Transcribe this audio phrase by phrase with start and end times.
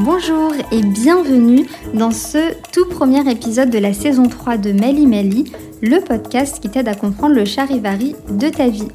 [0.00, 5.52] Bonjour et bienvenue dans ce tout premier épisode de la saison 3 de Meli Meli,
[5.82, 8.86] le podcast qui t'aide à comprendre le charivari de ta vie.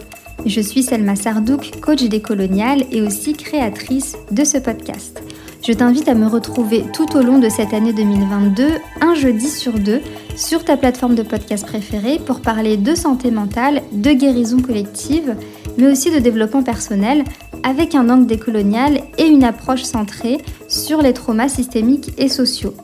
[0.46, 5.22] Je suis Selma Sardouk, coach décoloniale et aussi créatrice de ce podcast.
[5.62, 8.68] Je t'invite à me retrouver tout au long de cette année 2022,
[9.02, 10.02] un jeudi sur deux,
[10.38, 15.36] sur ta plateforme de podcast préférée pour parler de santé mentale, de guérison collective,
[15.78, 17.26] mais aussi de développement personnel
[17.64, 20.38] avec un angle décolonial et une approche centrée
[20.68, 22.76] sur les traumas systémiques et sociaux.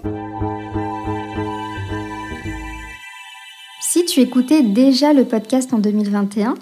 [3.81, 6.55] Si tu écoutais déjà le podcast en 2021,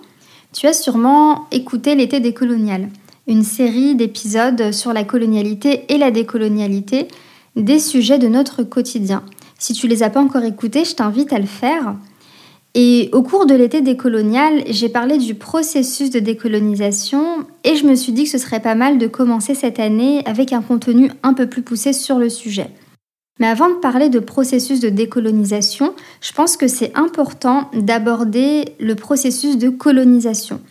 [0.54, 2.90] tu as sûrement écouté l'été décolonial
[3.28, 7.10] une série d'épisodes sur la colonialité et la décolonialité,
[7.56, 9.24] des sujets de notre quotidien.
[9.60, 11.96] Si tu les as pas encore écoutés, je t'invite à le faire.
[12.74, 17.96] Et au cours de l'été décolonial, j'ai parlé du processus de décolonisation et je me
[17.96, 21.34] suis dit que ce serait pas mal de commencer cette année avec un contenu un
[21.34, 22.72] peu plus poussé sur le sujet.
[23.42, 28.96] Mais avant de parler de processus de décolonisation, je pense que c'est important d'aborder le
[28.96, 30.62] processus de colonisation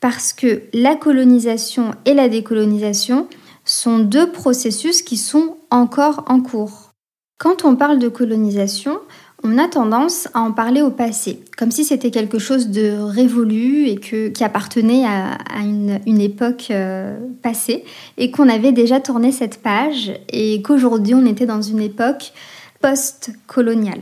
[0.00, 3.26] parce que la colonisation et la décolonisation
[3.64, 6.90] sont deux processus qui sont encore en cours.
[7.38, 9.00] Quand on parle de colonisation,
[9.44, 13.86] on a tendance à en parler au passé, comme si c'était quelque chose de révolu
[13.88, 17.84] et que, qui appartenait à, une, époque euh, passée,
[18.16, 22.32] et qu'on avait déjà tourné cette page, et qu'aujourd'hui on était dans une époque
[22.80, 24.00] post-coloniale.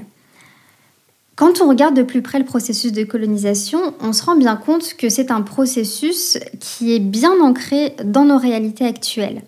[1.35, 4.95] Quand on regarde de plus près le processus de colonisation, on se rend bien compte
[4.95, 9.43] que c'est un processus qui est bien ancré dans nos réalités actuelles.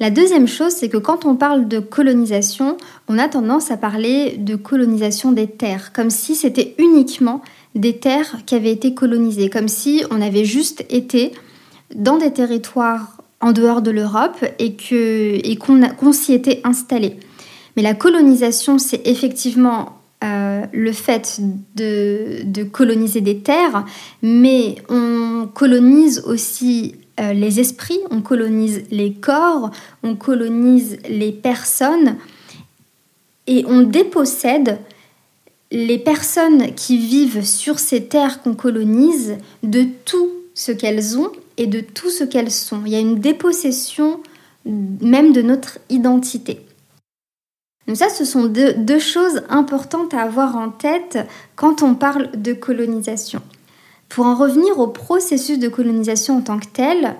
[0.00, 4.36] La deuxième chose, c'est que quand on parle de colonisation, on a tendance à parler
[4.38, 7.42] de colonisation des terres, comme si c'était uniquement
[7.74, 11.32] des terres qui avaient été colonisées, comme si on avait juste été
[11.94, 14.76] dans des territoires en dehors de l'Europe et
[15.56, 17.16] qu'on s'y était installé.
[17.76, 21.40] Mais la colonisation, c'est effectivement euh, le fait
[21.76, 23.84] de, coloniser des terres,
[24.22, 29.70] mais on colonise aussi euh, les esprits, on colonise les corps,
[30.02, 32.16] on colonise les personnes
[33.46, 34.78] et on dépossède
[35.72, 41.66] les personnes qui vivent sur ces terres qu'on colonise de tout ce qu'elles ont et
[41.66, 42.82] de tout ce qu'elles sont.
[42.86, 44.20] Il y a une dépossession
[44.64, 46.60] même de notre identité.
[47.86, 51.18] Donc ça, ce sont deux, choses importantes à avoir en tête
[51.56, 53.42] quand on parle de colonisation.
[54.10, 57.16] Pour en revenir au processus de colonisation en tant que tel,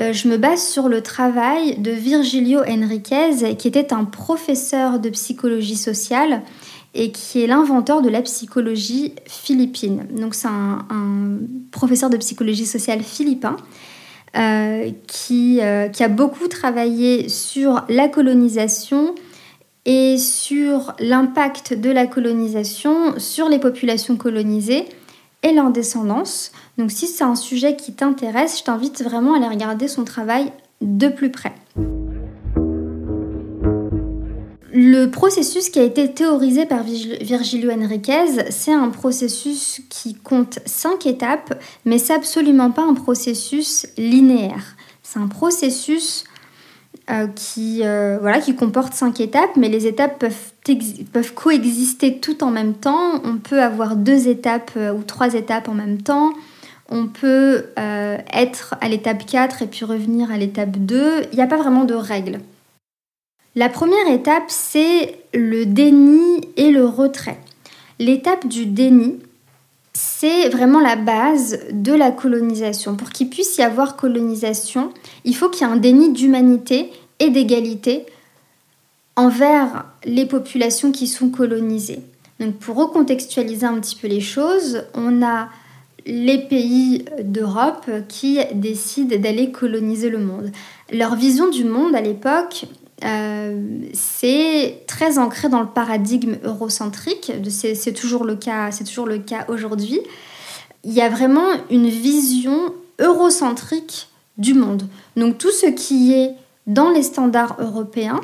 [0.00, 5.08] euh, je me base sur le travail de Virgilio Enriquez, qui était un professeur de
[5.10, 6.42] psychologie sociale
[6.94, 10.08] et qui est l'inventeur de la psychologie philippine.
[10.10, 11.38] Donc c'est un,
[11.70, 13.56] professeur de psychologie sociale philippin
[14.36, 19.14] euh, euh, qui, a beaucoup travaillé sur la colonisation,
[19.84, 24.86] et sur l'impact de la colonisation sur les populations colonisées
[25.42, 26.52] et leur descendance.
[26.78, 30.52] Donc si c'est un sujet qui t'intéresse, je t'invite vraiment à aller regarder son travail
[30.80, 31.52] de plus près.
[34.74, 41.04] Le processus qui a été théorisé par Virgilio Enriquez, c'est un processus qui compte cinq
[41.04, 44.76] étapes, mais c'est absolument pas un processus linéaire.
[45.02, 46.24] C'est un processus
[47.10, 50.51] euh, qui, euh, voilà, qui comporte cinq étapes, mais les étapes peuvent,
[51.12, 53.20] peuvent coexister tout en même temps.
[53.24, 56.32] On peut avoir deux étapes euh, ou trois étapes en même temps.
[56.88, 61.22] On peut être à l'étape 4 et puis revenir à l'étape 2.
[61.32, 62.40] Il n'y a pas vraiment de règles.
[63.54, 67.38] La première étape, c'est le déni et le retrait.
[67.98, 69.18] L'étape du déni,
[69.92, 72.96] c'est vraiment la base de la colonisation.
[72.96, 74.90] Pour qu'il puisse y avoir colonisation,
[75.24, 78.06] il faut qu'il y ait un déni d'humanité et d'égalité
[79.16, 82.00] envers les populations qui sont colonisées.
[82.40, 85.48] Donc pour recontextualiser un petit peu les choses, on a
[86.06, 90.50] les pays d'Europe qui décident d'aller coloniser le monde.
[90.92, 92.64] Leur vision du monde à l'époque,
[93.04, 97.32] euh, c'est très ancré dans le paradigme eurocentrique.
[97.48, 100.00] C'est toujours le cas, c'est toujours le cas aujourd'hui.
[100.84, 104.08] Il y a vraiment une vision eurocentrique
[104.38, 104.84] du monde.
[105.16, 106.32] Donc tout ce qui est
[106.66, 108.20] dans les standards européens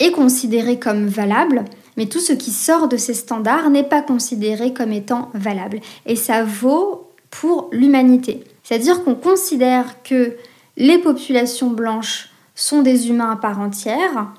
[0.00, 1.64] est considéré comme valable,
[1.96, 5.80] mais tout ce qui sort de ces standards n'est pas considéré comme étant valable.
[6.06, 8.42] Et ça vaut pour l'humanité.
[8.64, 10.36] C'est-à-dire qu'on considère que
[10.76, 14.32] les populations blanches sont des humains à part entière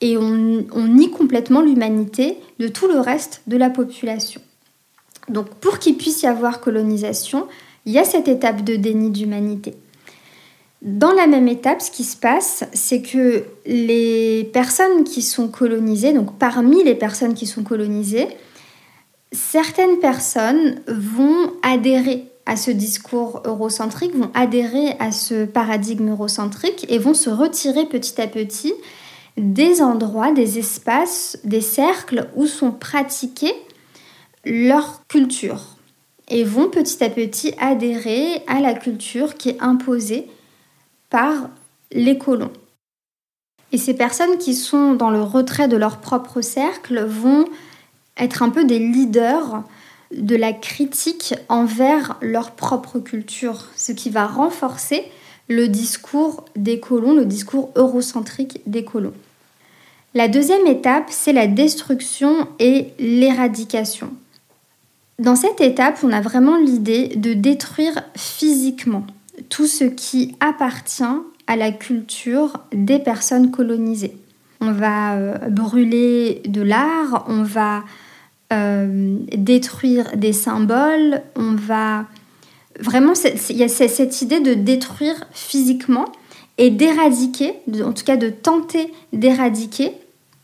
[0.00, 4.40] et on, nie complètement l'humanité de tout le reste de la population.
[5.28, 7.46] Donc pour qu'il puisse y avoir colonisation,
[7.86, 9.74] il y a cette étape de déni d'humanité.
[10.82, 16.12] Dans la même étape, ce qui se passe, c'est que les personnes qui sont colonisées,
[16.12, 18.26] donc parmi les personnes qui sont colonisées,
[19.30, 26.98] certaines personnes vont adhérer à ce discours eurocentrique, vont adhérer à ce paradigme eurocentrique et
[26.98, 28.74] vont se retirer petit à petit
[29.36, 33.54] des endroits, des espaces, des cercles où sont pratiquées
[34.44, 35.76] leur culture
[36.28, 40.26] et vont petit à petit adhérer à la culture qui est imposée
[41.12, 41.50] par
[41.92, 42.50] les colons.
[43.70, 47.44] Et ces personnes qui sont dans le retrait de leur propre cercle vont
[48.16, 49.62] être un peu des leaders
[50.10, 55.04] de la critique envers leur propre culture, ce qui va renforcer
[55.48, 59.14] le discours des colons, le discours eurocentrique des colons.
[60.14, 64.10] La deuxième étape, c'est la destruction et l'éradication.
[65.18, 69.06] Dans cette étape, on a vraiment l'idée de détruire physiquement
[69.48, 71.04] tout ce qui appartient
[71.46, 74.16] à la culture des personnes colonisées.
[74.60, 77.82] On va euh, brûler de l'art, on va
[78.52, 82.06] euh, détruire des symboles, on va...
[82.80, 83.12] Vraiment,
[83.50, 86.06] il y a cette idée de détruire physiquement
[86.58, 87.54] et d'éradiquer,
[87.84, 89.92] en tout cas de tenter d'éradiquer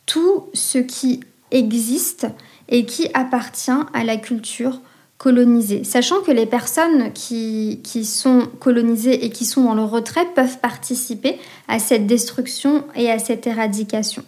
[0.05, 1.21] tout ce qui
[1.51, 2.27] existe
[2.69, 4.81] et qui appartient à la culture
[5.19, 5.83] colonisée.
[5.85, 10.59] Sachant que les personnes qui, qui, sont colonisées et qui sont dans le retrait peuvent
[10.59, 14.23] participer à cette destruction et à cette éradication.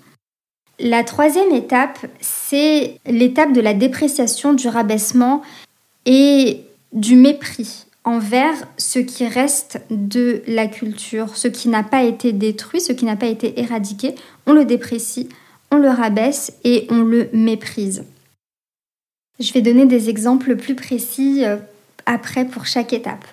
[0.80, 5.42] La troisième étape, c'est l'étape de la dépréciation, du rabaissement
[6.06, 12.32] et du mépris envers ce qui reste de la culture, ce qui n'a pas été
[12.32, 14.14] détruit, ce qui n'a pas été éradiqué.
[14.46, 15.28] On le déprécie,
[15.70, 18.04] on le rabaisse et on le méprise.
[19.40, 21.56] Je vais donner des exemples plus précis euh,
[22.04, 23.24] après pour chaque étape.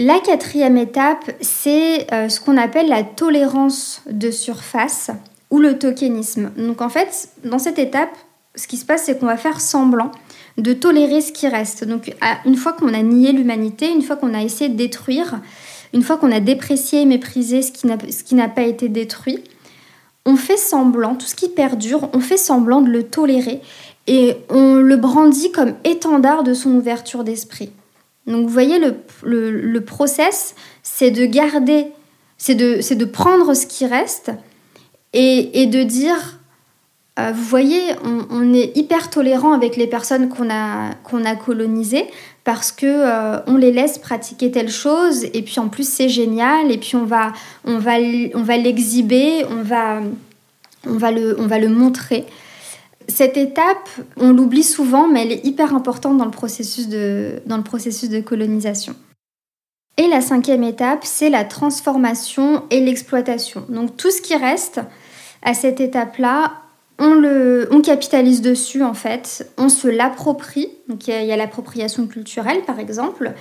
[0.00, 5.10] La quatrième étape, c'est euh, ce qu'on appelle la tolérance de surface
[5.50, 6.50] ou le tokenisme.
[6.56, 8.10] Donc en fait, dans cette étape,
[8.56, 10.10] ce qui se passe, c'est qu'on va faire semblant
[10.56, 11.84] de tolérer ce qui reste.
[11.84, 12.12] Donc
[12.44, 15.40] une fois qu'on a nié l'humanité, une fois qu'on a essayé de détruire,
[15.94, 19.44] une fois qu'on a déprécié et méprisé ce qui n'a pas été détruit,
[20.28, 23.62] on fait semblant, tout ce qui perdure, on fait semblant de le tolérer
[24.06, 27.70] et on le brandit comme étendard de son ouverture d'esprit.
[28.26, 31.86] Donc vous voyez, le, le, process, c'est de garder,
[32.36, 34.30] c'est de, prendre ce qui reste
[35.14, 36.38] et, et de dire,
[37.18, 37.94] euh, vous voyez,
[38.30, 42.04] on, est hyper tolérant avec les personnes qu'on a, qu'on a colonisées
[42.48, 46.72] parce que euh, on les laisse pratiquer telle chose et puis en plus c'est génial
[46.72, 47.34] et puis on va,
[47.66, 47.96] on va,
[48.32, 50.00] on va l'exhiber, on va,
[50.86, 52.24] on, va le, on va le montrer.
[53.06, 57.58] Cette étape, on l'oublie souvent, mais elle est hyper importante dans le processus de, dans
[57.58, 58.94] le processus de colonisation.
[59.98, 63.66] Et la cinquième étape, c'est la transformation et l'exploitation.
[63.68, 64.80] Donc tout ce qui reste
[65.42, 66.52] à cette étape-là,
[66.98, 70.68] on, le, capitalise dessus en fait, on se l'approprie.
[70.88, 73.32] Donc il y a, l'appropriation culturelle par exemple,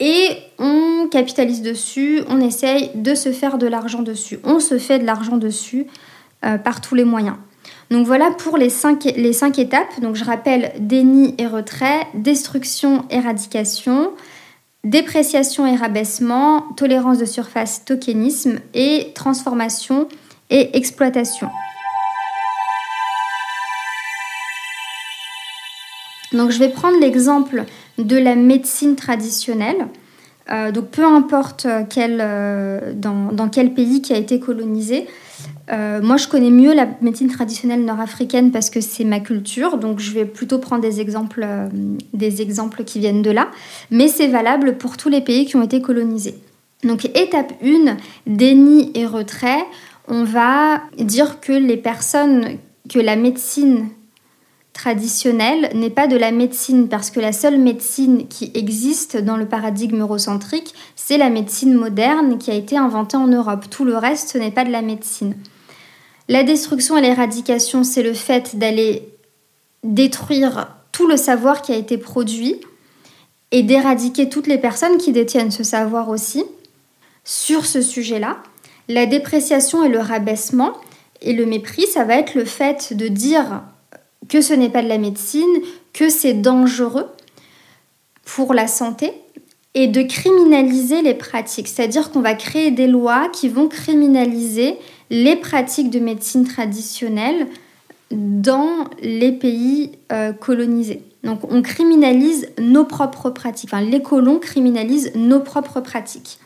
[0.00, 0.28] et
[0.58, 4.38] on capitalise dessus, on essaye de se faire de l'argent dessus.
[4.44, 5.86] On se fait de l'argent dessus
[6.44, 7.36] euh, par tous les moyens.
[7.90, 10.00] Donc voilà pour les cinq, les cinq étapes.
[10.00, 14.12] Donc je rappelle déni et retrait, destruction, éradication,
[14.84, 20.08] dépréciation et rabaissement, tolérance de surface, tokenisme et transformation
[20.50, 21.48] et exploitation.
[26.32, 27.64] Donc je vais prendre l'exemple
[27.98, 29.88] de la médecine traditionnelle.
[30.50, 35.06] Euh, donc peu importe quel, euh, dans, quel pays qui a été colonisé,
[35.70, 40.00] euh, moi, je connais mieux la médecine traditionnelle nord-africaine parce que c'est ma culture, donc
[40.00, 41.68] je vais plutôt prendre des exemples, euh,
[42.14, 43.48] des exemples qui viennent de là,
[43.90, 46.36] mais c'est valable pour tous les pays qui ont été colonisés.
[46.84, 49.64] Donc étape 1, déni et retrait,
[50.06, 52.56] on va dire que les personnes,
[52.88, 53.88] que la médecine
[54.78, 59.46] traditionnelle n'est pas de la médecine parce que la seule médecine qui existe dans le
[59.46, 63.66] paradigme eurocentrique, c'est la médecine moderne qui a été inventée en Europe.
[63.68, 65.34] Tout le reste, n'est pas de la médecine.
[66.28, 69.08] La destruction et l'éradication, c'est le fait d'aller
[69.82, 72.60] détruire tout le savoir qui a été produit
[73.50, 76.44] et d'éradiquer toutes les personnes qui détiennent ce savoir aussi
[77.24, 78.38] sur ce sujet-là.
[78.86, 80.74] La dépréciation et le rabaissement
[81.20, 83.62] et le mépris, ça va être le fait de dire
[84.28, 85.60] que ce n'est pas de la médecine,
[85.92, 87.06] que c'est dangereux
[88.24, 89.12] pour la santé
[89.74, 91.68] et de criminaliser les pratiques.
[91.68, 94.76] C'est-à-dire qu'on va créer des lois qui vont criminaliser
[95.10, 97.46] les pratiques de médecine traditionnelle
[98.10, 101.02] dans les pays euh, colonisés.
[101.24, 106.38] Donc on criminalise nos propres pratiques, enfin les colons criminalisent nos propres pratiques.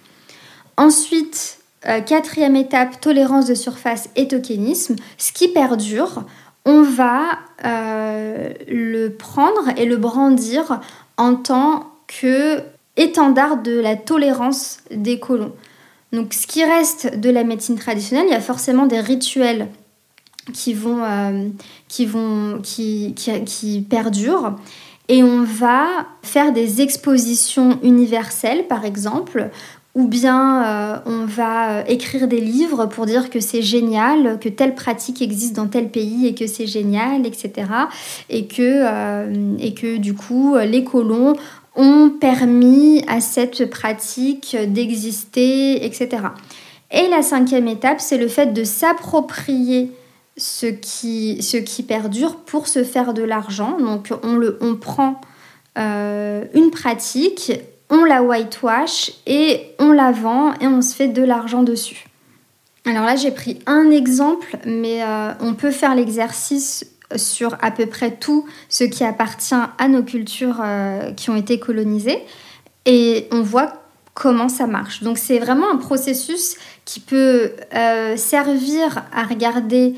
[0.77, 1.59] Ensuite,
[2.07, 4.97] quatrième étape, tolérance de surface et tokenisme.
[5.19, 6.25] Ce qui perdure,
[6.65, 10.81] on va le prendre et le brandir
[11.17, 12.63] en tant que
[12.97, 15.53] étendard de la tolérance des colons.
[16.13, 19.69] Donc ce qui reste de la médecine traditionnelle, il y a forcément des rituels
[20.53, 21.49] qui vont, euh,
[21.89, 24.57] qui, vont qui, qui, perdurent.
[25.09, 25.87] Et on va
[26.23, 29.51] faire des expositions universelles, par exemple,
[29.95, 34.49] ou bien euh, on va euh, écrire des livres pour dire que c'est génial, que
[34.49, 37.53] telle pratique existe dans tel pays et que c'est génial, etc.
[38.31, 41.35] Et que, et que du coup, les colons
[41.77, 46.09] ont permis à cette pratique d'exister, etc.
[46.91, 49.91] Et la cinquième étape, c'est le fait de s'approprier
[50.37, 53.79] ce qui, ce qui perdure pour se faire de l'argent.
[53.79, 55.21] Donc on, le, on prend
[55.79, 57.53] euh, une pratique,
[57.93, 62.07] on la whitewash et on la vend et on se fait de l'argent dessus.
[62.87, 67.85] Alors là j'ai pris un exemple, mais euh, on peut faire l'exercice sur à peu
[67.85, 72.19] près tout ce qui appartient à nos cultures euh, qui ont été colonisées
[72.87, 73.75] et on voit
[74.15, 75.03] comment ça marche.
[75.03, 76.57] Donc c'est vraiment un processus
[76.87, 79.95] qui peut euh, servir à regarder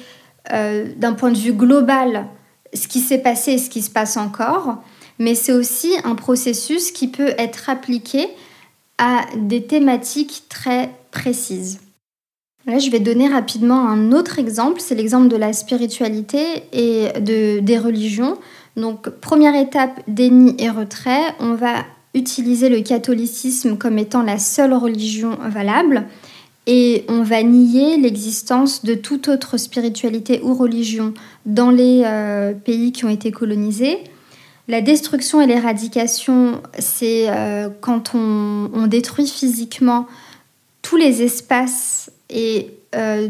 [0.51, 2.27] d'un point de vue global
[2.75, 4.83] ce qui s'est passé et ce qui se passe encore,
[5.19, 8.29] mais c'est aussi un processus qui peut être appliqué
[8.99, 11.81] à des thématiques très précises.
[12.67, 17.61] Là, je vais donner rapidement un autre exemple, c'est l'exemple de la spiritualité et de,
[17.61, 18.39] des religions.
[18.77, 21.23] Donc, première étape, déni et retrait.
[21.41, 26.07] On va utiliser le catholicisme comme étant la seule religion valable
[26.67, 31.13] et on va nier l'existence de toute autre spiritualité ou religion
[31.45, 33.99] dans les euh, pays qui ont été colonisés.
[34.67, 40.07] La destruction et l'éradication, c'est euh, quand on, détruit physiquement
[40.81, 43.29] tous les espaces et euh,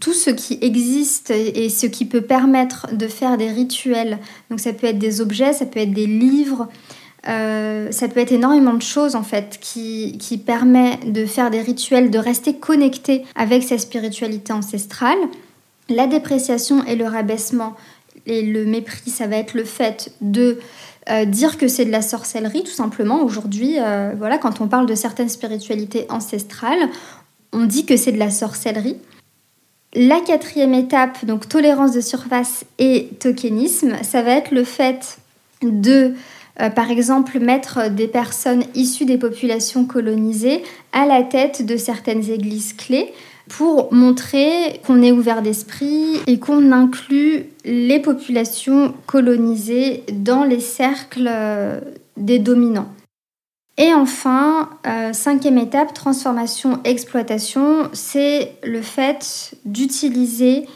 [0.00, 4.18] tout ce qui existe et ce qui peut permettre de faire des rituels.
[4.48, 6.68] Donc ça peut être des objets, ça peut être des livres,
[7.28, 11.60] euh, ça peut être énormément de choses en fait qui, qui permet de faire des
[11.60, 15.18] rituels, de rester connecté avec sa spiritualité ancestrale.
[15.88, 17.74] La dépréciation et le rabaissement
[18.26, 20.58] et le mépris, ça va être le fait de
[21.10, 23.22] euh, dire que c'est de la sorcellerie, tout simplement.
[23.22, 23.76] Aujourd'hui,
[24.16, 26.88] voilà, quand on parle de certaines spiritualités ancestrales,
[27.52, 28.96] on dit que c'est de la sorcellerie.
[29.94, 35.18] La quatrième étape, donc tolérance de surface et tokenisme, ça va être le fait
[35.62, 36.14] de,
[36.60, 40.62] euh, par exemple, mettre des personnes issues des populations colonisées
[40.94, 43.12] à la tête de certaines églises clés
[43.48, 51.28] pour montrer qu'on est ouvert d'esprit et qu'on inclut les populations colonisées dans les cercles
[51.28, 51.80] euh,
[52.16, 52.88] des dominants.
[53.78, 60.66] Et enfin, euh, cinquième étape, transformation-exploitation, c'est le fait d'utiliser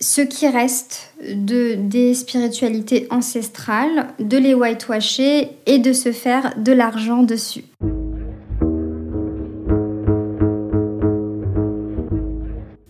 [0.00, 6.72] ce qui reste de, des spiritualités ancestrales, de les whitewasher et de se faire de
[6.72, 7.64] l'argent dessus.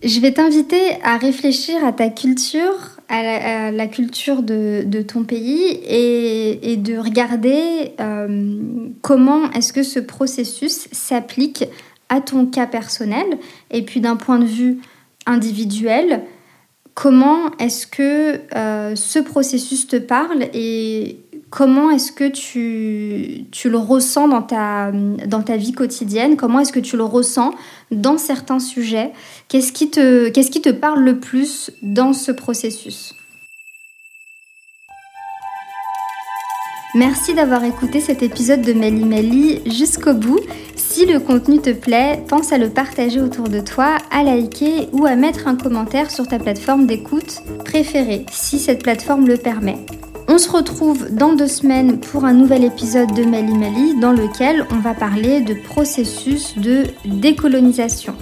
[0.09, 6.77] Je vais t'inviter à réfléchir à ta culture à la, culture de, ton pays et,
[6.77, 11.65] de regarder euh, comment est-ce que ce processus s'applique
[12.09, 13.25] à ton cas personnel.
[13.69, 14.79] Et puis d'un point de vue
[15.27, 16.23] individuel,
[16.95, 24.27] comment est-ce que euh, ce processus te parle et comment est-ce que tu, le ressens
[24.27, 26.37] dans ta, vie quotidienne?
[26.37, 27.53] Comment est-ce que tu le ressens
[27.91, 29.11] dans certains sujets?
[29.47, 33.15] Qu'est-ce qui, te, qu'est-ce qui te parle le plus dans ce processus?
[36.95, 40.39] Merci d'avoir écouté cet épisode de Melly Melly jusqu'au bout.
[40.75, 45.05] Si le contenu te plaît, pense à le partager autour de toi, à liker ou
[45.05, 49.77] à mettre un commentaire sur ta plateforme d'écoute préférée, si cette plateforme le permet.
[50.31, 54.63] On se retrouve dans deux semaines pour un nouvel épisode de Mali Mali dans lequel
[54.69, 58.13] on va parler de processus de décolonisation.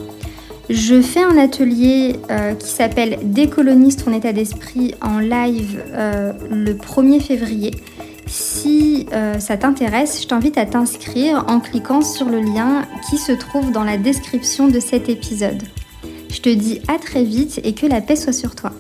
[0.70, 6.76] Je fais un atelier euh, qui s'appelle Décoloniste ton état d'esprit en live euh, le
[6.76, 7.72] 1er février.
[8.26, 13.34] Si euh, ça t'intéresse, je t'invite à t'inscrire en cliquant sur le lien qui se
[13.34, 15.62] trouve dans la description de cet épisode.
[16.30, 18.72] Je te dis à très vite et que la paix soit sur toi.